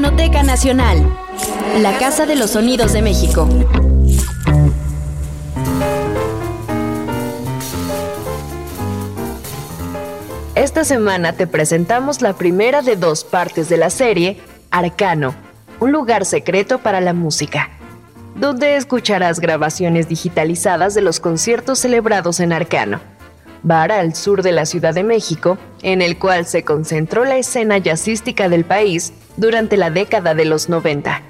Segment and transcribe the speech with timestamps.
[0.00, 1.12] Fonoteca Nacional,
[1.80, 3.48] la Casa de los Sonidos de México.
[10.54, 14.40] Esta semana te presentamos la primera de dos partes de la serie
[14.70, 15.34] Arcano,
[15.80, 17.68] un lugar secreto para la música,
[18.36, 23.00] donde escucharás grabaciones digitalizadas de los conciertos celebrados en Arcano,
[23.62, 27.78] bar al sur de la Ciudad de México, en el cual se concentró la escena
[27.78, 31.22] jazzística del país durante la década de los 90.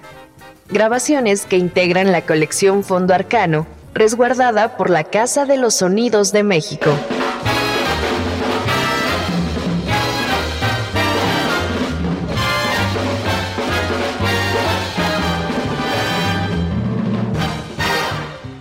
[0.70, 6.42] Grabaciones que integran la colección Fondo Arcano, resguardada por la Casa de los Sonidos de
[6.42, 6.90] México.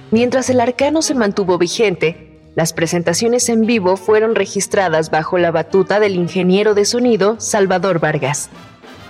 [0.09, 6.00] Mientras el arcano se mantuvo vigente, las presentaciones en vivo fueron registradas bajo la batuta
[6.00, 8.50] del ingeniero de sonido Salvador Vargas.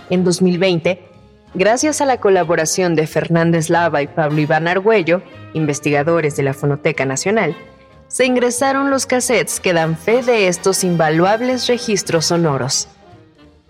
[0.10, 1.02] En 2020,
[1.54, 5.22] gracias a la colaboración de Fernández Lava y Pablo Iván Argüello,
[5.54, 7.56] investigadores de la Fonoteca Nacional,
[8.10, 12.90] se ingresaron los cassettes que dan fe de estos invaluables registros sonoros.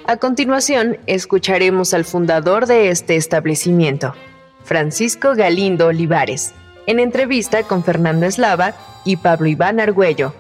[0.08, 4.16] A continuación, escucharemos al fundador de este establecimiento,
[4.64, 6.56] Francisco Galindo Olivares,
[6.88, 8.74] en entrevista con Fernando Eslava
[9.06, 10.34] y Pablo Iván Argüello,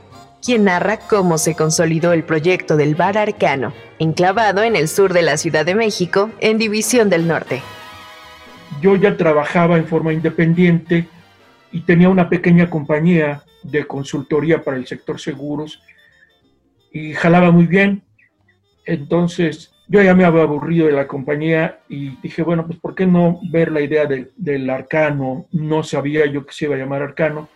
[0.43, 5.21] quien narra cómo se consolidó el proyecto del Bar Arcano, enclavado en el sur de
[5.21, 7.61] la Ciudad de México, en División del Norte.
[8.81, 11.07] Yo ya trabajaba en forma independiente
[11.73, 15.83] y tenía una pequeña compañía de consultoría para el sector seguros
[16.93, 18.03] y jalaba muy bien.
[18.85, 23.05] Entonces yo ya me había aburrido de la compañía y dije, bueno, pues ¿por qué
[23.05, 25.47] no ver la idea del arcano?
[25.51, 27.47] No sabía yo que se iba a llamar arcano.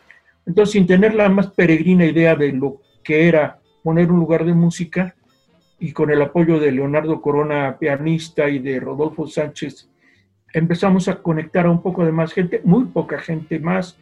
[0.45, 4.53] Entonces, sin tener la más peregrina idea de lo que era poner un lugar de
[4.53, 5.15] música,
[5.79, 9.89] y con el apoyo de Leonardo Corona, pianista, y de Rodolfo Sánchez,
[10.53, 13.97] empezamos a conectar a un poco de más gente, muy poca gente más.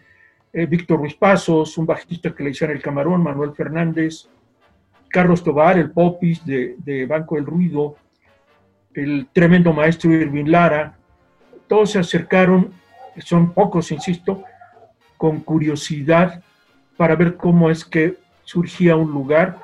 [0.52, 4.28] Eh, Víctor Ruiz Pasos, un bajista que le hicieron el camarón, Manuel Fernández,
[5.10, 7.96] Carlos Tobar, el popis de, de Banco del Ruido,
[8.94, 10.98] el tremendo maestro Irving Lara,
[11.68, 12.74] todos se acercaron,
[13.20, 14.44] son pocos, insisto,
[15.18, 16.42] con curiosidad
[16.98, 19.58] para ver cómo es que surgía un lugar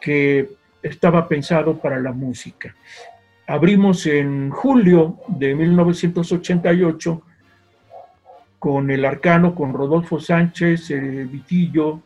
[0.00, 0.48] que
[0.82, 2.74] estaba pensado para la música.
[3.46, 7.22] Abrimos en julio de 1988
[8.58, 12.02] con el arcano, con Rodolfo Sánchez, eh, Vitillo,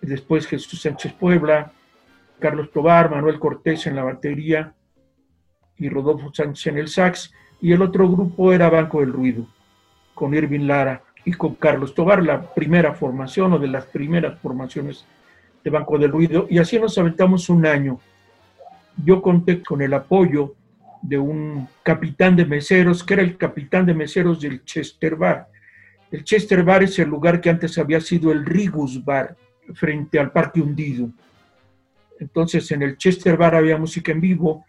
[0.00, 1.72] después Jesús Sánchez Puebla,
[2.38, 4.74] Carlos Tobar, Manuel Cortés en la batería,
[5.80, 9.46] y Rodolfo Sánchez en el sax, y el otro grupo era Banco del Ruido,
[10.14, 15.06] con Irving Lara y con Carlos Tobar, la primera formación o de las primeras formaciones
[15.64, 17.98] de Banco del Ruido, y así nos aventamos un año.
[19.02, 20.54] Yo conté con el apoyo
[21.02, 25.48] de un capitán de meseros, que era el capitán de meseros del Chester Bar.
[26.10, 29.34] El Chester Bar es el lugar que antes había sido el Rigus Bar,
[29.74, 31.08] frente al Parque Hundido.
[32.18, 34.64] Entonces en el Chester Bar había música en vivo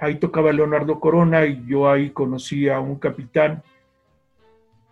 [0.00, 3.62] ahí tocaba Leonardo Corona y yo ahí conocí a un capitán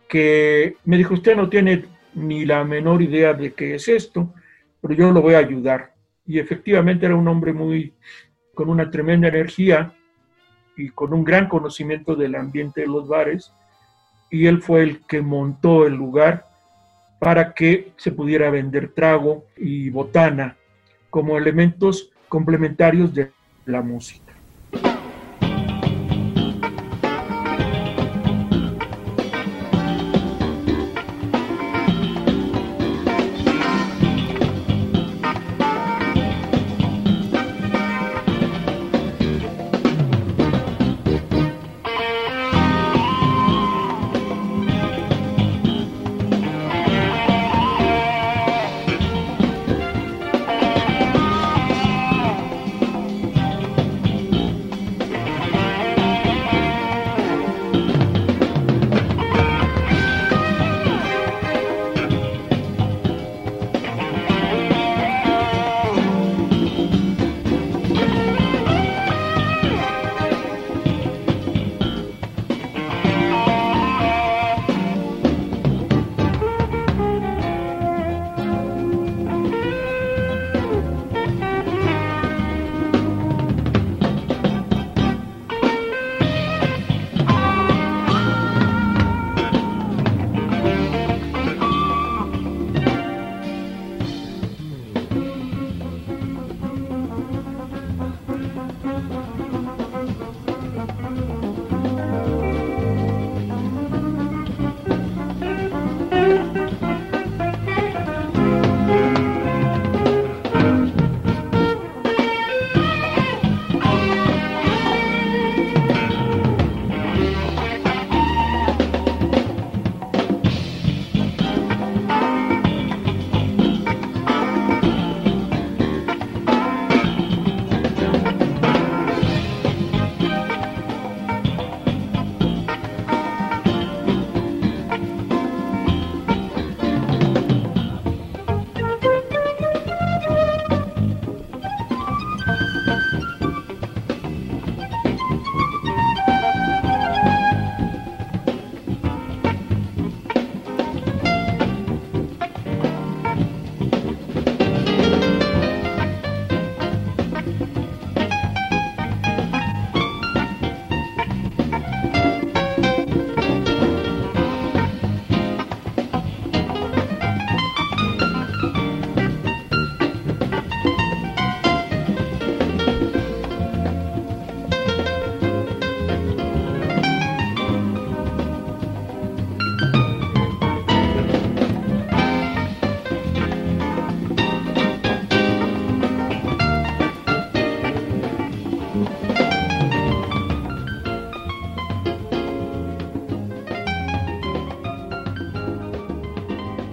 [0.08, 4.32] que me dijo, usted no tiene ni la menor idea de qué es esto,
[4.80, 5.94] pero yo lo voy a ayudar.
[6.26, 7.94] Y efectivamente era un hombre muy,
[8.54, 9.92] con una tremenda energía
[10.76, 13.52] y con un gran conocimiento del ambiente de los bares,
[14.30, 16.46] y él fue el que montó el lugar
[17.18, 20.56] para que se pudiera vender trago y botana
[21.10, 23.32] como elementos complementarios de
[23.64, 24.27] la música.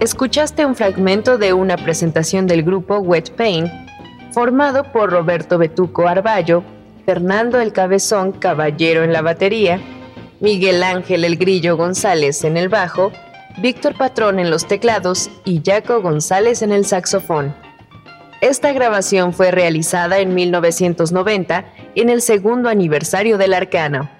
[0.00, 3.70] Escuchaste un fragmento de una presentación del grupo Wet Paint,
[4.32, 6.62] formado por Roberto Betuco Arballo,
[7.06, 9.80] Fernando el Cabezón Caballero en la batería,
[10.40, 13.10] Miguel Ángel el Grillo González en el bajo,
[13.58, 17.54] Víctor Patrón en los teclados y Jaco González en el saxofón.
[18.42, 21.64] Esta grabación fue realizada en 1990
[21.94, 24.10] en el segundo aniversario del Arcano.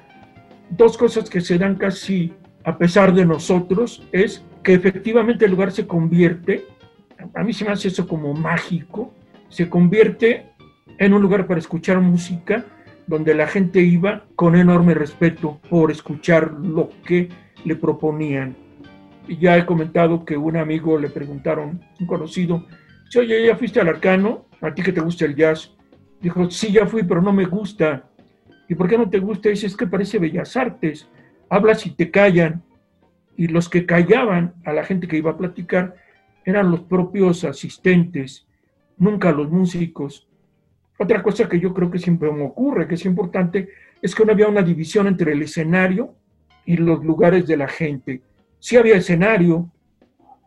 [0.71, 2.33] Dos cosas que se dan casi
[2.65, 6.65] a pesar de nosotros es que efectivamente el lugar se convierte,
[7.35, 9.15] a mí se me hace eso como mágico,
[9.49, 10.47] se convierte
[10.99, 12.65] en un lugar para escuchar música
[13.07, 17.29] donde la gente iba con enorme respeto por escuchar lo que
[17.65, 18.57] le proponían.
[19.39, 22.67] Ya he comentado que un amigo le preguntaron, un conocido,
[23.17, 24.47] oye, ¿ya fuiste al arcano?
[24.61, 25.77] ¿A ti que te gusta el jazz?
[26.21, 28.11] Dijo, sí, ya fui, pero no me gusta.
[28.69, 29.49] ¿Y por qué no te gusta?
[29.49, 31.09] Dice, es que parece bellas artes.
[31.49, 32.65] Hablas y te callan
[33.37, 35.97] y los que callaban a la gente que iba a platicar
[36.45, 38.47] eran los propios asistentes,
[38.97, 40.29] nunca los músicos.
[40.99, 43.69] Otra cosa que yo creo que siempre me ocurre, que es importante,
[44.01, 46.15] es que no había una división entre el escenario
[46.65, 48.23] y los lugares de la gente.
[48.59, 49.71] Sí había escenario,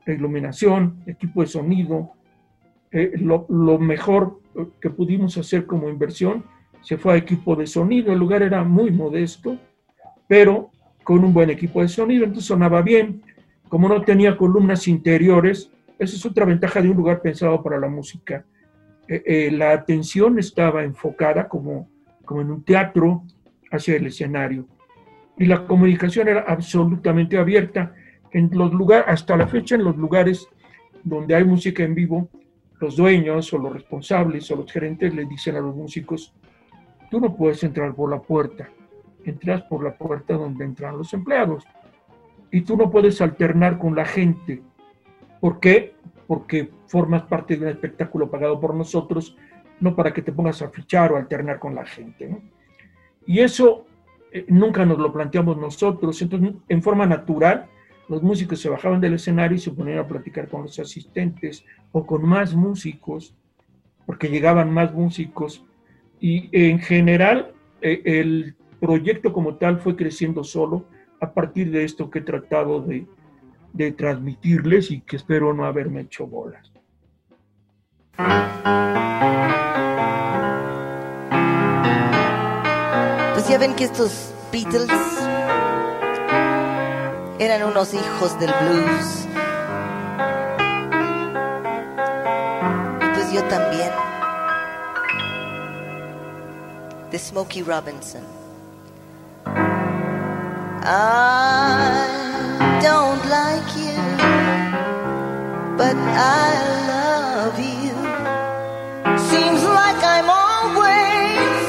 [0.07, 2.12] iluminación, equipo de sonido,
[2.91, 4.39] eh, lo, lo mejor
[4.81, 6.44] que pudimos hacer como inversión
[6.81, 9.57] se fue a equipo de sonido, el lugar era muy modesto,
[10.27, 10.71] pero
[11.04, 13.24] con un buen equipo de sonido, entonces sonaba bien.
[13.68, 17.88] Como no tenía columnas interiores, esa es otra ventaja de un lugar pensado para la
[17.88, 18.46] música.
[19.07, 21.90] Eh, eh, la atención estaba enfocada como,
[22.25, 23.24] como en un teatro
[23.72, 24.68] hacia el escenario.
[25.38, 27.94] Y la comunicación era absolutamente abierta.
[28.31, 30.48] En los lugares, hasta la fecha, en los lugares
[31.04, 32.30] donde hay música en vivo,
[32.80, 36.34] los dueños o los responsables o los gerentes le dicen a los músicos,
[37.10, 38.69] tú no puedes entrar por la puerta,
[39.25, 41.63] entras por la puerta donde entran los empleados.
[42.51, 44.62] Y tú no puedes alternar con la gente.
[45.39, 45.94] ¿Por qué?
[46.27, 49.38] Porque formas parte de un espectáculo pagado por nosotros,
[49.79, 52.38] no para que te pongas a fichar o alternar con la gente.
[53.25, 53.86] Y eso
[54.32, 56.22] eh, nunca nos lo planteamos nosotros.
[56.22, 57.67] Entonces, en forma natural,
[58.08, 62.05] los músicos se bajaban del escenario y se ponían a platicar con los asistentes o
[62.05, 63.36] con más músicos,
[64.05, 65.63] porque llegaban más músicos.
[66.20, 70.86] Y en general, eh, el proyecto como tal fue creciendo solo
[71.19, 73.05] a partir de esto que he tratado de,
[73.74, 76.71] de transmitirles y que espero no haberme hecho bolas.
[83.33, 84.89] Pues ya ven que estos Beatles
[87.39, 89.29] eran unos hijos del blues.
[93.29, 93.91] pues yo también.
[97.12, 98.38] De Smokey Robinson.
[100.91, 104.01] I don't like you,
[105.77, 106.50] but I
[106.89, 107.93] love you.
[109.19, 111.62] Seems like I'm always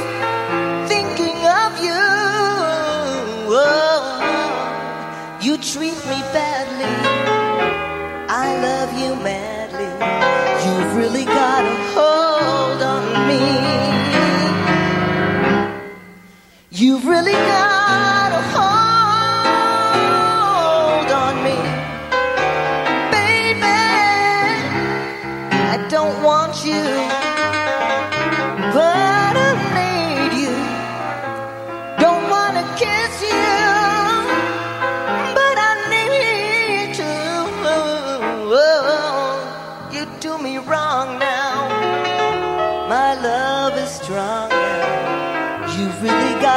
[0.88, 2.00] thinking of you.
[3.52, 4.24] Oh,
[5.42, 6.96] you treat me badly.
[8.26, 9.90] I love you madly.
[10.64, 13.42] You've really got a hold on me.
[16.70, 18.19] You've really got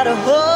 [0.04, 0.53] got a hold.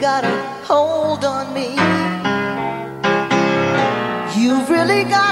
[0.00, 0.30] Got a
[0.64, 1.70] hold on me.
[4.40, 5.27] You've really got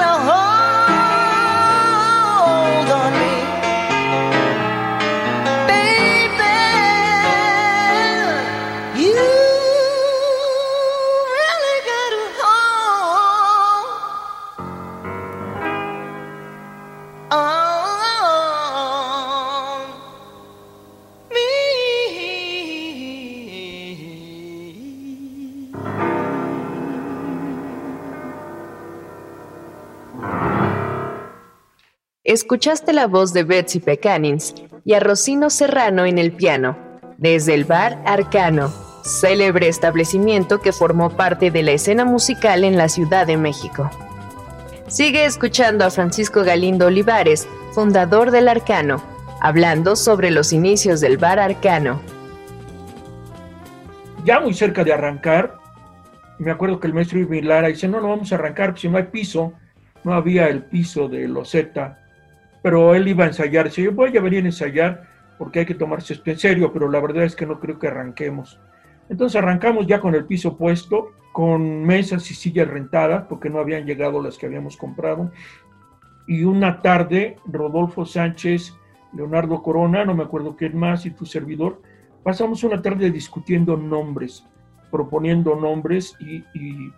[32.46, 36.78] Escuchaste la voz de Betsy Pecanins y a Rocino Serrano en el piano,
[37.18, 38.72] desde el bar Arcano,
[39.02, 43.90] célebre establecimiento que formó parte de la escena musical en la Ciudad de México.
[44.86, 49.02] Sigue escuchando a Francisco Galindo Olivares, fundador del Arcano,
[49.40, 52.00] hablando sobre los inicios del bar Arcano.
[54.24, 55.56] Ya muy cerca de arrancar,
[56.38, 59.06] me acuerdo que el maestro Irving dice, no, no vamos a arrancar, si no hay
[59.06, 59.52] piso,
[60.04, 62.05] no había el piso de loseta,
[62.66, 65.04] pero él iba a ensayar, dice, yo voy a venir a ensayar
[65.38, 67.86] porque hay que tomarse esto en serio, pero la verdad es que no creo que
[67.86, 68.58] arranquemos.
[69.08, 73.86] Entonces arrancamos ya con el piso puesto, con mesas y sillas rentadas, porque no habían
[73.86, 75.30] llegado las que habíamos comprado.
[76.26, 78.74] Y una tarde, Rodolfo Sánchez,
[79.12, 81.80] Leonardo Corona, no me acuerdo quién más, y tu servidor,
[82.24, 84.44] pasamos una tarde discutiendo nombres,
[84.90, 86.92] proponiendo nombres, y, y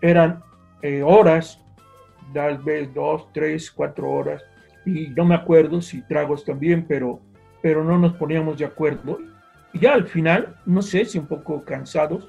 [0.00, 0.42] eran
[0.80, 1.62] eh, horas,
[2.32, 4.42] tal vez dos, tres, cuatro horas,
[4.98, 7.20] y no me acuerdo si tragos también, pero,
[7.62, 9.18] pero no nos poníamos de acuerdo.
[9.72, 12.28] Y ya al final, no sé si un poco cansados,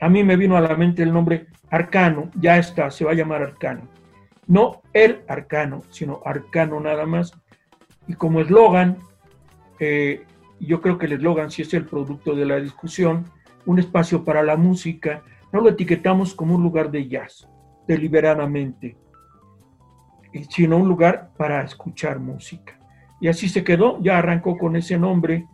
[0.00, 3.14] a mí me vino a la mente el nombre Arcano, ya está, se va a
[3.14, 3.88] llamar Arcano.
[4.46, 7.32] No el Arcano, sino Arcano nada más.
[8.06, 8.98] Y como eslogan,
[9.80, 10.24] eh,
[10.60, 13.24] yo creo que el eslogan sí es el producto de la discusión,
[13.66, 17.48] un espacio para la música, no lo etiquetamos como un lugar de jazz,
[17.86, 18.96] deliberadamente,
[20.50, 22.78] sino un lugar para escuchar música.
[23.20, 25.46] Y así se quedó, ya arrancó con ese nombre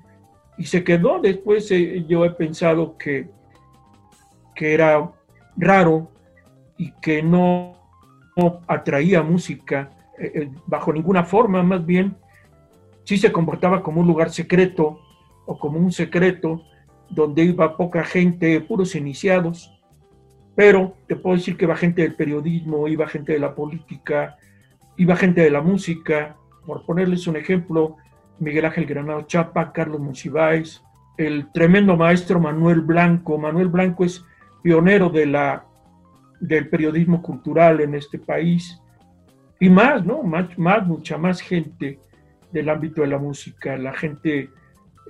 [0.58, 1.20] y se quedó.
[1.20, 3.28] Después eh, yo he pensado que,
[4.54, 5.10] que era
[5.56, 6.10] raro
[6.76, 7.74] y que no,
[8.36, 12.16] no atraía música eh, eh, bajo ninguna forma, más bien
[13.04, 15.00] sí se comportaba como un lugar secreto
[15.46, 16.62] o como un secreto
[17.08, 19.76] donde iba poca gente, puros iniciados,
[20.54, 24.36] pero te puedo decir que iba gente del periodismo, iba gente de la política,
[25.00, 27.96] iba gente de la música, por ponerles un ejemplo,
[28.38, 30.82] Miguel Ángel Granado Chapa, Carlos Monsiváis,
[31.16, 33.38] el tremendo maestro Manuel Blanco.
[33.38, 34.22] Manuel Blanco es
[34.62, 38.78] pionero del periodismo cultural en este país.
[39.58, 40.22] Y más, ¿no?
[40.22, 41.98] Más, más, mucha más gente
[42.52, 44.50] del ámbito de la música, la gente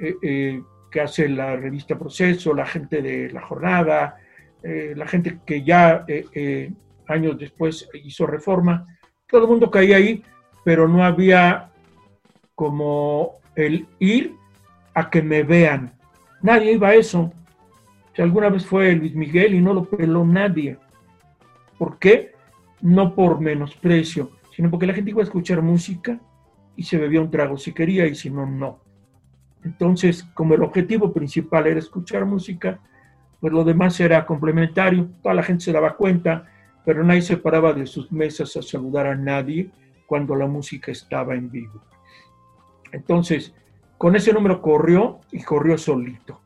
[0.00, 4.18] eh, eh, que hace la revista Proceso, la gente de La Jornada,
[4.62, 6.06] eh, la gente que ya
[7.08, 8.86] años después hizo reforma,
[9.30, 10.22] todo el mundo caía ahí,
[10.64, 11.70] pero no había
[12.54, 14.34] como el ir
[14.94, 15.94] a que me vean.
[16.42, 17.32] Nadie iba a eso.
[18.14, 20.78] Si alguna vez fue Luis Miguel y no lo peló nadie.
[21.78, 22.32] ¿Por qué?
[22.80, 26.18] No por menosprecio, sino porque la gente iba a escuchar música
[26.76, 28.80] y se bebía un trago si quería y si no, no.
[29.64, 32.80] Entonces, como el objetivo principal era escuchar música,
[33.40, 35.08] pues lo demás era complementario.
[35.22, 36.46] Toda la gente se daba cuenta,
[36.84, 39.70] pero nadie se paraba de sus mesas a saludar a nadie
[40.06, 41.80] cuando la música estaba en vivo.
[42.92, 43.54] Entonces,
[43.98, 46.40] con ese número corrió y corrió solito.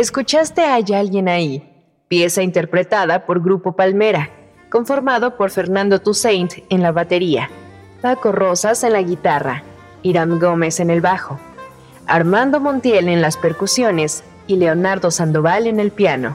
[0.00, 1.62] Escuchaste Hay alguien ahí,
[2.08, 4.30] pieza interpretada por Grupo Palmera,
[4.70, 7.50] conformado por Fernando Toussaint en la batería,
[8.00, 9.62] Paco Rosas en la guitarra,
[10.02, 11.38] Iram Gómez en el bajo,
[12.06, 16.34] Armando Montiel en las percusiones y Leonardo Sandoval en el piano.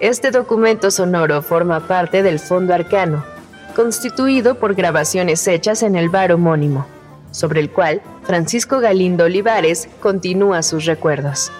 [0.00, 3.24] Este documento sonoro forma parte del Fondo Arcano,
[3.76, 6.86] constituido por grabaciones hechas en el bar homónimo,
[7.30, 11.52] sobre el cual Francisco Galindo Olivares continúa sus recuerdos.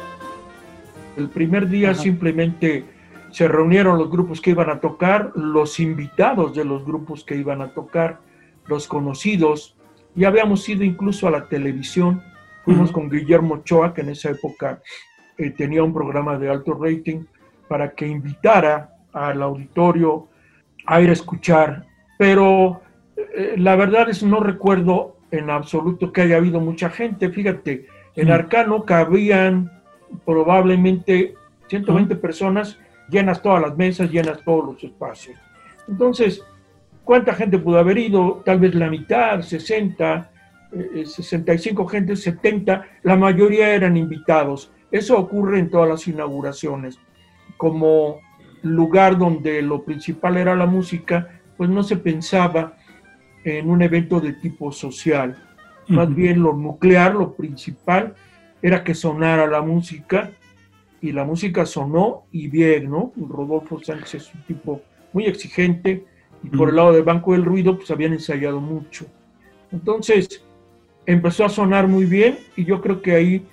[1.18, 2.85] El primer día simplemente
[3.33, 7.61] se reunieron los grupos que iban a tocar, los invitados de los grupos que iban
[7.61, 8.20] a tocar,
[8.68, 9.76] los conocidos,
[10.14, 12.22] y habíamos ido incluso a la televisión,
[12.64, 14.81] fuimos con Guillermo Ochoa, que en esa época
[15.37, 17.24] eh, tenía un programa de alto rating,
[17.66, 20.28] para que invitara al auditorio
[20.87, 21.85] a ir a escuchar,
[22.16, 22.81] pero
[23.16, 28.31] eh, la verdad es no recuerdo en absoluto que haya habido mucha gente, fíjate, en
[28.31, 29.78] Arcano cabían
[30.25, 31.35] probablemente
[31.68, 35.37] 120 personas, llenas todas las mesas, llenas todos los espacios.
[35.88, 36.42] Entonces,
[37.05, 38.42] ¿cuánta gente pudo haber ido?
[38.44, 40.31] Tal vez la mitad, 60,
[41.05, 44.71] 65 eh, gente, 70, la mayoría eran invitados.
[44.90, 46.99] Eso ocurre en todas las inauguraciones.
[47.57, 48.21] Como
[48.62, 52.77] lugar donde lo principal era la música, pues no se pensaba
[53.44, 55.37] en un evento de tipo social.
[55.88, 58.14] Más bien lo nuclear, lo principal,
[58.62, 60.31] era que sonara la música
[61.01, 63.12] y la música sonó y bien, ¿no?
[63.16, 66.05] Rodolfo Sánchez es un tipo muy exigente
[66.42, 69.07] y por el lado del Banco del Ruido pues habían ensayado mucho.
[69.71, 70.44] Entonces
[71.07, 73.47] empezó a sonar muy bien y yo creo que ahí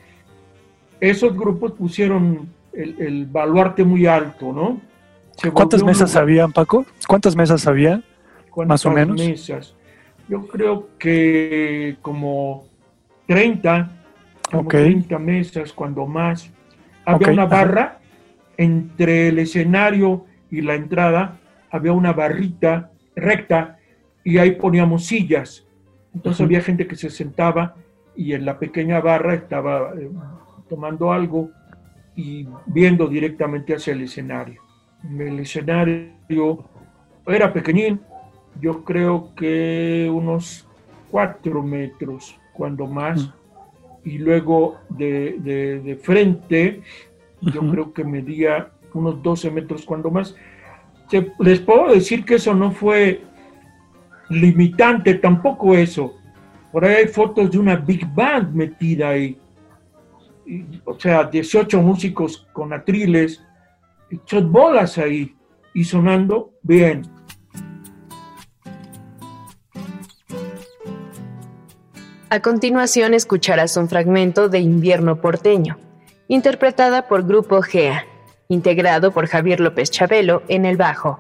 [1.00, 4.82] esos grupos pusieron el, baluarte muy alto, ¿no?
[5.54, 6.86] ¿Cuántas mesas habían, Paco?
[7.08, 8.02] ¿Cuántas mesas había?
[8.66, 9.18] Más o menos.
[9.18, 9.76] Mesas?
[10.28, 12.66] Yo creo que como
[13.28, 13.95] 30,
[14.52, 16.52] como 30 mesas, cuando más.
[17.06, 18.00] Había una barra
[18.58, 23.78] entre el escenario y la entrada, había una barrita recta
[24.24, 25.68] y ahí poníamos sillas.
[26.14, 27.76] Entonces había gente que se sentaba
[28.16, 30.10] y en la pequeña barra estaba eh,
[30.70, 31.52] tomando algo
[32.16, 34.62] y viendo directamente hacia el escenario.
[35.04, 36.64] El escenario
[37.28, 38.00] era pequeñín,
[38.62, 40.68] yo creo que unos
[41.12, 43.34] cuatro metros, cuando más
[44.06, 46.82] y luego de, frente,
[47.42, 50.36] yo creo que medía unos 12 metros cuando más.
[51.40, 53.22] les puedo decir que eso no fue
[54.30, 56.14] limitante, tampoco eso.
[56.72, 59.38] Por ahí hay fotos de una big band metida ahí.
[60.86, 63.44] o sea, 18 músicos con atriles,
[64.12, 65.36] hechos bolas ahí
[65.74, 67.15] y sonando bien.
[72.36, 75.78] A continuación escucharás un fragmento de Invierno porteño,
[76.28, 78.06] interpretada por Grupo GEA,
[78.50, 81.18] integrado por Javier López Chabelo en el bajo,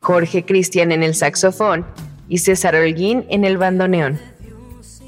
[0.00, 1.84] Jorge Cristian en el saxofón
[2.26, 4.18] y César Holguín en el bandoneón.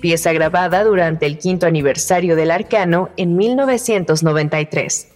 [0.02, 5.08] Pieza grabada durante el quinto aniversario del Arcano en 1993.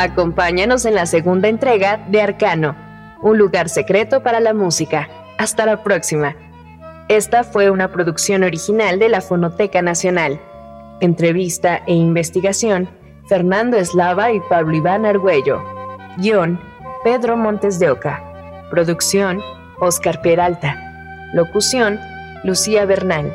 [0.00, 2.76] Acompáñanos en la segunda entrega de Arcano,
[3.20, 5.08] un lugar secreto para la música.
[5.38, 6.36] Hasta la próxima.
[7.08, 10.40] Esta fue una producción original de la Fonoteca Nacional.
[11.00, 12.88] Entrevista e investigación,
[13.28, 15.64] Fernando Eslava y Pablo Iván Argüello.
[16.16, 16.60] Guión,
[17.02, 18.22] Pedro Montes de Oca.
[18.70, 19.42] Producción,
[19.80, 20.76] Oscar Peralta.
[21.32, 21.98] Locución,
[22.44, 23.32] Lucía Bernal.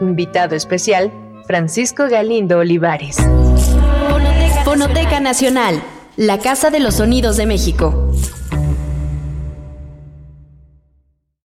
[0.00, 1.12] Invitado especial,
[1.46, 3.18] Francisco Galindo Olivares.
[4.64, 5.82] Fonoteca Nacional,
[6.18, 8.10] la Casa de los Sonidos de México.